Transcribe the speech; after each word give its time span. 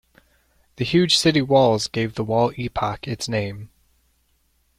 The 0.77 0.83
huge 0.83 1.15
city 1.15 1.43
walls 1.43 1.87
gave 1.87 2.15
the 2.15 2.23
wall 2.23 2.51
epoch 2.57 3.07
its 3.07 3.29
name. 3.29 3.69